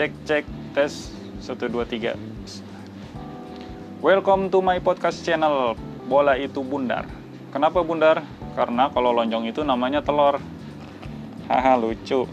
[0.00, 1.12] cek cek tes
[1.44, 2.16] 1 2 3
[4.00, 5.76] Welcome to my podcast channel
[6.08, 7.04] Bola itu bundar.
[7.52, 8.24] Kenapa bundar?
[8.56, 10.40] Karena kalau lonjong itu namanya telur.
[11.52, 12.24] Haha lucu.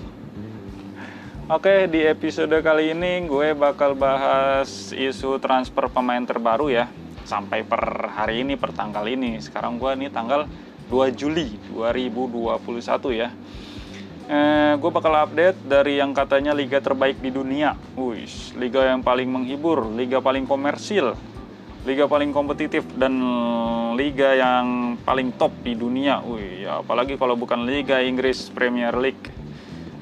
[1.52, 6.88] Oke di episode kali ini gue bakal bahas isu transfer pemain terbaru ya.
[7.28, 7.84] Sampai per
[8.16, 9.44] hari ini, per tanggal ini.
[9.44, 10.48] Sekarang gue nih tanggal
[10.88, 13.28] 2 Juli 2021 ya
[14.28, 17.74] eh, gue bakal update dari yang katanya liga terbaik di dunia.
[17.96, 18.28] Wih,
[18.60, 21.16] liga yang paling menghibur, liga paling komersil,
[21.88, 23.16] liga paling kompetitif dan
[23.96, 26.22] liga yang paling top di dunia.
[26.22, 29.34] Wih, ya, apalagi kalau bukan liga Inggris Premier League.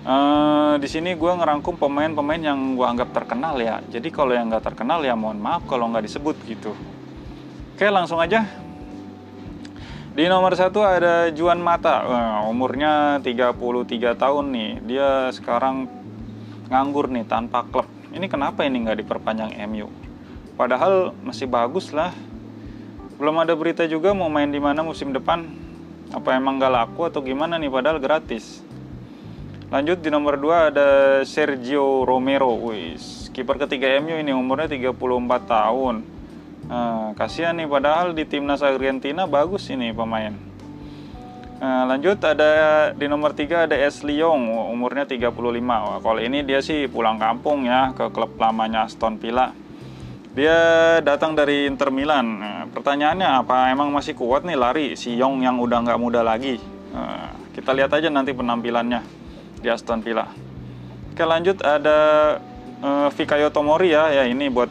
[0.06, 3.82] Uh, di sini gue ngerangkum pemain-pemain yang gue anggap terkenal ya.
[3.90, 6.78] Jadi kalau yang nggak terkenal ya mohon maaf kalau nggak disebut gitu.
[7.74, 8.65] Oke langsung aja
[10.16, 14.72] di nomor satu ada Juan Mata, nah, umurnya 33 tahun nih.
[14.88, 15.92] Dia sekarang
[16.72, 17.84] nganggur nih tanpa klub.
[18.16, 19.92] Ini kenapa ini nggak diperpanjang MU?
[20.56, 22.16] Padahal masih bagus lah.
[23.20, 25.52] Belum ada berita juga mau main di mana musim depan.
[26.16, 27.68] Apa emang nggak laku atau gimana nih?
[27.68, 28.64] Padahal gratis.
[29.68, 30.88] Lanjut di nomor 2 ada
[31.28, 34.96] Sergio Romero, wis kiper ketiga MU ini umurnya 34
[35.44, 36.15] tahun
[36.66, 40.34] Nah, kasihan nih padahal di timnas Argentina bagus ini pemain.
[41.56, 45.32] Nah, lanjut ada di nomor 3 ada Ashley Young, umurnya 35.
[45.64, 49.54] Wah, kalau ini dia sih pulang kampung ya ke klub lamanya Aston Villa.
[50.36, 50.58] Dia
[51.00, 52.28] datang dari Inter Milan.
[52.44, 56.60] Nah, pertanyaannya apa emang masih kuat nih lari si Young yang udah nggak muda lagi?
[56.92, 59.00] Nah, kita lihat aja nanti penampilannya
[59.64, 60.28] di Aston Villa.
[61.16, 61.98] Oke lanjut ada
[62.84, 64.68] uh, Fikayo Tomori ya, ya ini buat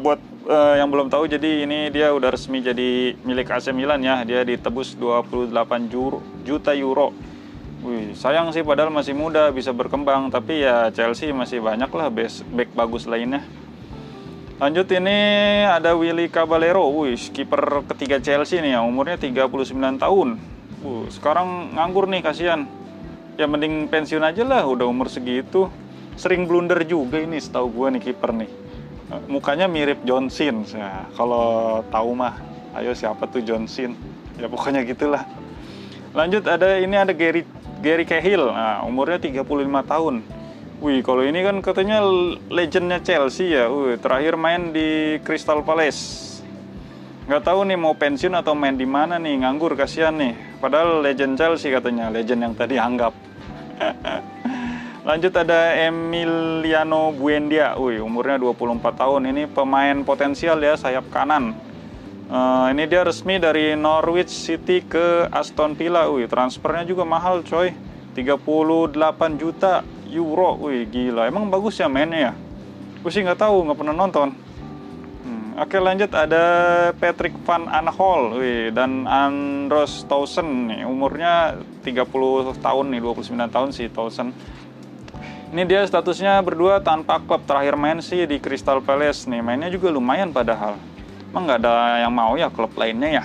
[0.00, 4.22] buat uh, yang belum tahu jadi ini dia udah resmi jadi milik AC Milan ya.
[4.24, 5.52] Dia ditebus 28
[5.92, 7.12] juro, juta euro.
[7.80, 10.28] Wih, sayang sih padahal masih muda bisa berkembang.
[10.32, 13.44] Tapi ya Chelsea masih banyak lah back bagus lainnya.
[14.60, 15.16] Lanjut ini
[15.64, 16.84] ada Willy Caballero.
[16.92, 20.28] Wih kiper ketiga Chelsea nih ya umurnya 39 tahun.
[20.84, 22.68] Wih, sekarang nganggur nih kasihan.
[23.40, 25.72] Ya mending pensiun aja lah udah umur segitu.
[26.20, 28.69] Sering blunder juga ini setahu gue nih kiper nih
[29.26, 30.62] mukanya mirip John Sin.
[30.70, 32.38] Ya, kalau tahu mah,
[32.78, 33.98] ayo siapa tuh John Sin?
[34.38, 35.26] Ya pokoknya gitulah.
[36.10, 37.46] Lanjut ada ini ada Gary
[37.80, 38.50] Gary Cahill.
[38.50, 39.46] Nah, umurnya 35
[39.86, 40.16] tahun.
[40.80, 42.00] Wih, kalau ini kan katanya
[42.48, 43.68] legendnya Chelsea ya.
[43.68, 46.28] Wih, terakhir main di Crystal Palace.
[47.28, 50.34] Nggak tahu nih mau pensiun atau main di mana nih, nganggur kasihan nih.
[50.58, 53.14] Padahal legend Chelsea katanya, legend yang tadi anggap.
[55.00, 59.32] Lanjut ada Emiliano Buendia, Wih, umurnya 24 tahun.
[59.32, 61.56] Ini pemain potensial ya, sayap kanan.
[62.28, 66.04] Uh, ini dia resmi dari Norwich City ke Aston Villa.
[66.12, 67.72] Wih, transfernya juga mahal coy.
[68.12, 69.80] 38 juta
[70.12, 70.60] euro.
[70.68, 71.24] Wih, gila.
[71.32, 72.32] Emang bagus ya mainnya ya?
[73.00, 74.36] Gue sih nggak tahu, nggak pernah nonton.
[75.24, 76.44] Hmm, Oke lanjut ada
[77.00, 82.04] Patrick Van Aanholt wih, dan Andros Towson nih umurnya 30
[82.60, 84.32] tahun nih 29 tahun sih Towson
[85.50, 89.42] ini dia statusnya berdua tanpa klub terakhir main sih di Crystal Palace nih.
[89.42, 90.78] Mainnya juga lumayan padahal.
[91.30, 91.74] Emang nggak ada
[92.06, 93.24] yang mau ya klub lainnya ya.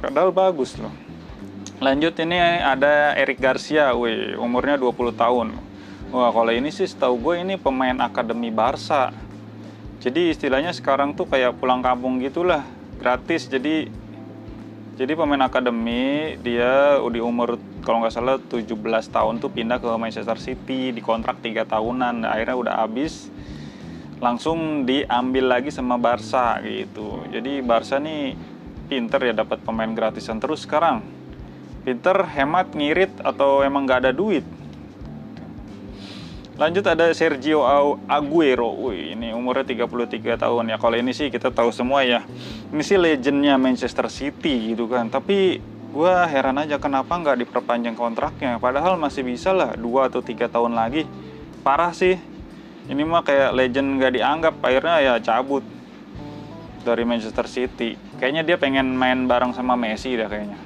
[0.00, 0.92] Padahal bagus loh.
[1.76, 5.52] Lanjut ini ada Eric Garcia, wih, umurnya 20 tahun.
[6.08, 9.12] Wah, kalau ini sih setahu gue ini pemain akademi Barca.
[10.00, 12.64] Jadi istilahnya sekarang tuh kayak pulang kampung gitulah,
[12.96, 13.44] gratis.
[13.44, 13.92] Jadi
[14.96, 18.66] jadi pemain akademi dia di umur kalau nggak salah 17
[19.14, 23.30] tahun tuh pindah ke Manchester City di kontrak 3 tahunan akhirnya udah habis
[24.18, 28.34] langsung diambil lagi sama Barca gitu jadi Barca nih
[28.90, 31.06] pinter ya dapat pemain gratisan terus sekarang
[31.86, 34.42] pinter hemat ngirit atau emang nggak ada duit
[36.56, 37.60] Lanjut ada Sergio
[38.08, 38.72] Aguero.
[38.88, 40.80] Wih, ini umurnya 33 tahun ya.
[40.80, 42.24] Kalau ini sih kita tahu semua ya.
[42.72, 45.12] Ini sih legendnya Manchester City gitu kan.
[45.12, 45.60] Tapi
[45.96, 48.60] gue heran aja kenapa nggak diperpanjang kontraknya.
[48.60, 51.08] Padahal masih bisa lah 2 atau 3 tahun lagi.
[51.64, 52.20] Parah sih.
[52.86, 54.54] Ini mah kayak legend nggak dianggap.
[54.60, 55.64] Akhirnya ya cabut
[56.84, 57.96] dari Manchester City.
[58.20, 60.60] Kayaknya dia pengen main bareng sama Messi dah kayaknya.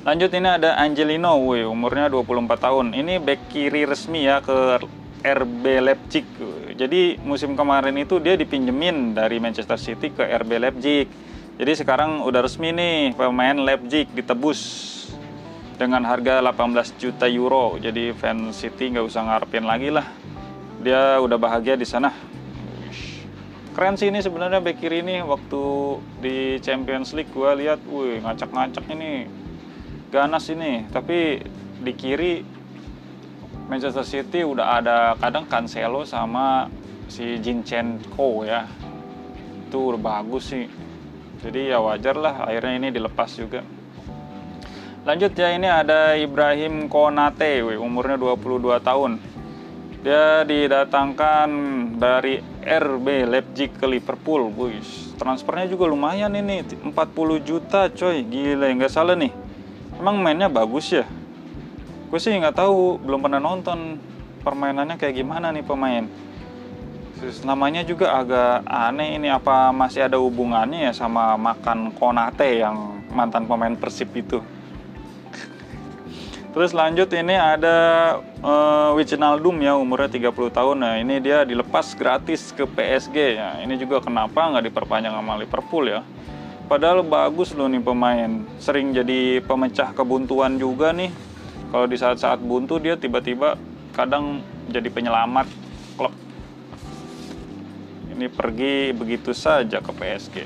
[0.00, 2.86] Lanjut ini ada Angelino, wih, umurnya 24 tahun.
[2.96, 4.80] Ini back kiri resmi ya ke
[5.20, 6.24] RB Leipzig.
[6.72, 11.04] Jadi musim kemarin itu dia dipinjemin dari Manchester City ke RB Leipzig.
[11.60, 14.60] Jadi sekarang udah resmi nih pemain Leipzig ditebus
[15.76, 17.76] dengan harga 18 juta euro.
[17.76, 20.08] Jadi fans City nggak usah ngarepin lagi lah.
[20.80, 22.16] Dia udah bahagia di sana.
[23.76, 25.62] Keren sih ini sebenarnya back kiri ini waktu
[26.24, 29.28] di Champions League gue lihat, wih ngacak-ngacak ini
[30.08, 31.44] ganas ini tapi
[31.76, 32.40] di kiri
[33.68, 36.72] Manchester City udah ada kadang Cancelo sama
[37.04, 38.64] si Jinchenko ya
[39.68, 40.66] itu udah bagus sih
[41.40, 43.64] jadi ya wajar lah akhirnya ini dilepas juga.
[45.00, 49.16] Lanjut ya ini ada Ibrahim Konate umurnya 22 tahun.
[50.00, 51.48] Dia didatangkan
[52.00, 55.12] dari RB Leipzig ke Liverpool Buis.
[55.20, 56.96] transfernya juga lumayan ini 40
[57.44, 58.24] juta coy.
[58.24, 59.32] Gila nggak salah nih.
[60.00, 61.04] Emang mainnya bagus ya?
[62.08, 64.00] Gue sih nggak tahu belum pernah nonton
[64.40, 66.08] permainannya kayak gimana nih pemain
[67.20, 73.04] Terus namanya juga agak aneh ini apa masih ada hubungannya ya sama makan Konate yang
[73.12, 74.40] mantan pemain Persib itu
[76.56, 77.76] Terus lanjut ini ada
[78.40, 80.76] uh, Wijnaldum ya umurnya 30 tahun.
[80.80, 83.60] Nah, ini dia dilepas gratis ke PSG ya.
[83.62, 86.00] Ini juga kenapa nggak diperpanjang sama Liverpool ya.
[86.66, 88.48] Padahal bagus loh nih pemain.
[88.58, 91.12] Sering jadi pemecah kebuntuan juga nih
[91.70, 93.54] kalau di saat-saat buntu dia tiba-tiba
[93.94, 95.69] kadang jadi penyelamat
[98.20, 100.36] ini pergi begitu saja ke PSG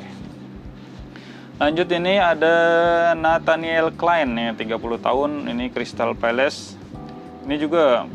[1.58, 2.54] lanjut ini ada
[3.18, 6.74] Nathaniel Klein ya 30 tahun ini Crystal Palace.
[7.46, 8.10] Ini juga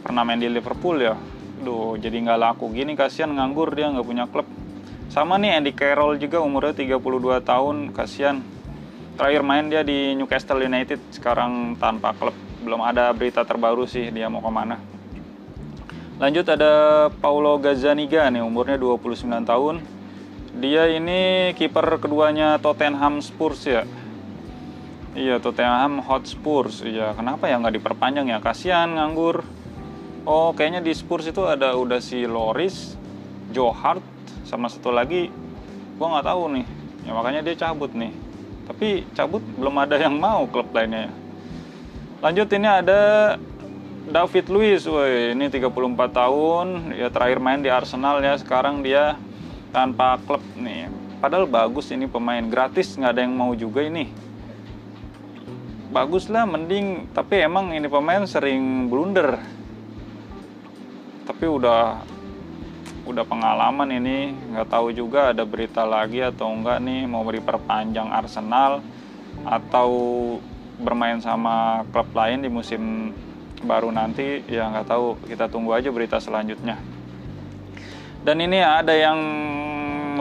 [0.00, 1.12] pernah main di Liverpool ya.
[1.60, 4.48] Duh, jadi nggak laku gini kasihan nganggur dia nggak punya klub.
[5.12, 8.40] Sama nih Andy Carroll juga umurnya 32 tahun kasihan.
[9.20, 12.32] Terakhir main dia di Newcastle United sekarang tanpa klub.
[12.64, 14.80] Belum ada berita terbaru sih dia mau ke mana
[16.22, 16.72] lanjut ada
[17.18, 19.82] Paulo Gazzaniga nih umurnya 29 tahun.
[20.62, 23.82] Dia ini kiper keduanya Tottenham Spurs ya?
[25.18, 27.10] Iya Tottenham Hotspur iya.
[27.18, 28.38] Kenapa ya nggak diperpanjang ya?
[28.38, 29.42] Kasihan nganggur.
[30.22, 32.94] Oh kayaknya di Spurs itu ada udah si Loris
[33.50, 34.06] Joe Hart
[34.46, 35.26] sama satu lagi.
[35.98, 36.66] Gua nggak tahu nih.
[37.02, 38.14] Ya makanya dia cabut nih.
[38.70, 41.10] Tapi cabut belum ada yang mau klub lainnya
[42.22, 43.34] lanjut ini ada
[44.02, 45.70] David Luiz woi ini 34
[46.10, 49.14] tahun ya terakhir main di Arsenal ya sekarang dia
[49.70, 50.90] tanpa klub nih.
[51.22, 54.10] Padahal bagus ini pemain gratis nggak ada yang mau juga ini.
[55.94, 59.38] Bagus lah mending tapi emang ini pemain sering blunder.
[61.22, 62.02] Tapi udah
[63.06, 68.10] udah pengalaman ini nggak tahu juga ada berita lagi atau enggak nih mau beri perpanjang
[68.10, 68.82] Arsenal
[69.46, 69.90] atau
[70.82, 73.14] bermain sama klub lain di musim
[73.62, 75.06] baru nanti ya nggak tahu.
[75.26, 76.76] Kita tunggu aja berita selanjutnya.
[78.22, 79.18] Dan ini ada yang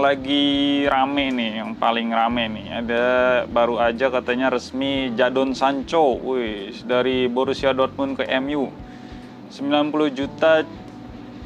[0.01, 2.67] lagi rame nih yang paling rame nih.
[2.81, 3.05] Ada
[3.45, 8.71] baru aja katanya resmi Jadon Sancho wih dari Borussia Dortmund ke MU
[9.51, 10.65] 90 juta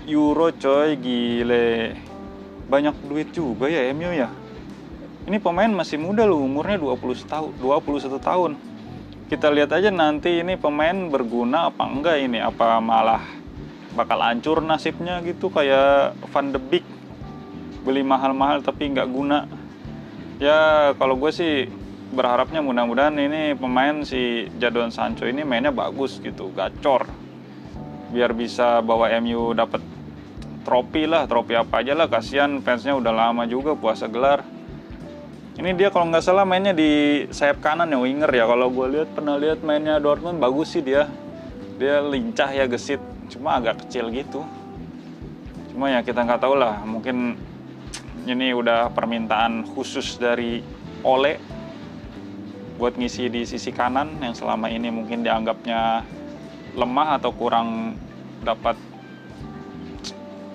[0.08, 1.98] euro coy gile.
[2.70, 4.30] Banyak duit juga ya MU ya?
[5.26, 8.75] Ini pemain masih muda loh umurnya 20 tahun 21 tahun
[9.26, 12.38] kita lihat aja nanti ini pemain berguna apa enggak ini.
[12.42, 13.22] Apa malah
[13.98, 16.86] bakal hancur nasibnya gitu kayak Van de Beek.
[17.82, 19.50] Beli mahal-mahal tapi nggak guna.
[20.38, 21.66] Ya kalau gue sih
[22.14, 27.10] berharapnya mudah-mudahan ini pemain si Jadon Sancho ini mainnya bagus gitu gacor.
[28.14, 29.82] Biar bisa bawa MU dapat
[30.62, 32.06] trofi lah trofi apa aja lah.
[32.06, 34.55] Kasihan fansnya udah lama juga puasa gelar
[35.56, 38.44] ini dia kalau nggak salah mainnya di sayap kanan ya winger ya.
[38.44, 41.08] Kalau gue lihat pernah lihat mainnya Dortmund bagus sih dia.
[41.80, 43.00] Dia lincah ya gesit.
[43.32, 44.44] Cuma agak kecil gitu.
[45.72, 46.84] Cuma ya kita nggak tahu lah.
[46.84, 47.40] Mungkin
[48.28, 50.60] ini udah permintaan khusus dari
[51.08, 51.40] Ole
[52.76, 56.04] buat ngisi di sisi kanan yang selama ini mungkin dianggapnya
[56.76, 57.96] lemah atau kurang
[58.44, 58.76] dapat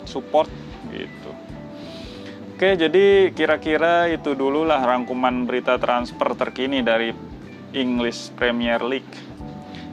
[0.04, 0.52] support
[0.92, 1.32] gitu.
[2.60, 7.08] Oke, jadi kira-kira itu dulu lah rangkuman berita transfer terkini dari
[7.72, 9.16] English Premier League.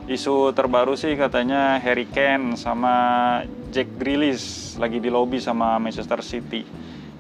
[0.04, 3.40] Isu terbaru sih katanya Harry Kane sama
[3.72, 6.68] Jack Grealish lagi di lobby sama Manchester City.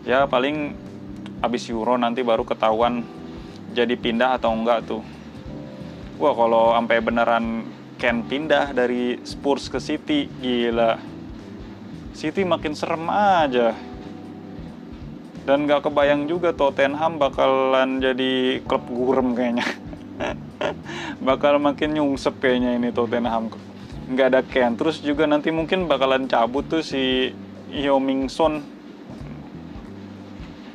[0.03, 0.75] Ya paling
[1.39, 3.07] abis Euro nanti baru ketahuan
[3.71, 4.99] jadi pindah atau enggak tuh.
[6.19, 7.63] Wah kalau sampai beneran
[7.95, 10.99] Ken pindah dari Spurs ke City, gila
[12.11, 13.95] City makin serem aja
[15.47, 19.63] dan gak kebayang juga Tottenham bakalan jadi klub gurem kayaknya.
[21.27, 23.47] Bakal makin nyungsep kayaknya ini Tottenham.
[24.11, 27.31] Nggak ada Ken terus juga nanti mungkin bakalan cabut tuh si
[27.71, 28.59] Ming Son.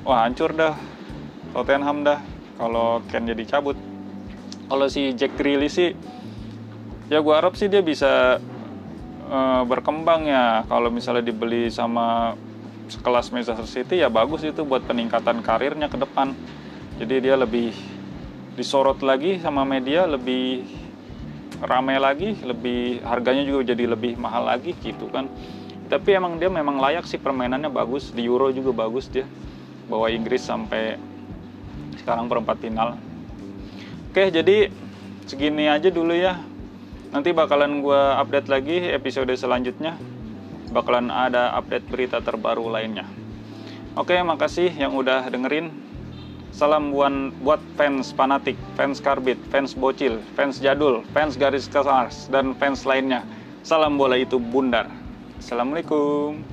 [0.09, 0.73] Wah hancur dah.
[1.52, 2.25] Tottenham dah
[2.57, 3.76] kalau Ken jadi cabut.
[4.73, 5.93] Kalau si Jack Grealish sih
[7.12, 8.41] ya gue harap sih dia bisa
[9.29, 10.64] uh, berkembang ya.
[10.64, 12.33] Kalau misalnya dibeli sama
[12.92, 16.37] sekelas Manchester City ya bagus itu buat peningkatan karirnya ke depan.
[17.00, 17.72] Jadi dia lebih
[18.52, 20.68] disorot lagi sama media lebih
[21.64, 25.26] ramai lagi lebih harganya juga jadi lebih mahal lagi gitu kan.
[25.88, 29.25] Tapi emang dia memang layak sih permainannya bagus di Euro juga bagus dia.
[29.88, 31.00] Bawa Inggris sampai
[31.96, 33.00] sekarang perempat final.
[34.12, 34.68] Oke jadi
[35.25, 36.37] segini aja dulu ya.
[37.12, 39.96] Nanti bakalan gue update lagi episode selanjutnya
[40.73, 43.05] bakalan ada update berita terbaru lainnya
[43.95, 45.71] oke makasih yang udah dengerin
[46.52, 52.52] Salam buat, buat fans fanatik, fans karbit, fans bocil, fans jadul, fans garis kasar, dan
[52.61, 53.25] fans lainnya.
[53.64, 54.85] Salam bola itu bundar.
[55.41, 56.51] Assalamualaikum.